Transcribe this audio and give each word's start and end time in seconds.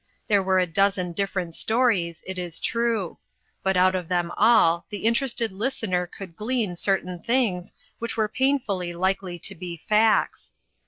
There 0.27 0.41
were 0.41 0.57
a 0.57 0.65
dozen 0.65 1.11
different 1.11 1.53
sto 1.53 1.81
ries, 1.81 2.23
it 2.25 2.39
is 2.39 2.59
true; 2.59 3.19
but 3.61 3.77
out 3.77 3.93
of 3.93 4.07
them 4.07 4.31
all 4.35 4.83
the 4.89 5.05
in 5.05 5.13
terested 5.13 5.51
listener 5.51 6.07
could 6.07 6.35
glean 6.35 6.75
certain 6.75 7.21
things 7.21 7.71
which 7.99 8.17
were 8.17 8.27
painfully 8.27 8.93
likely 8.95 9.37
to 9.37 9.53
be 9.53 9.77
facts. 9.77 10.55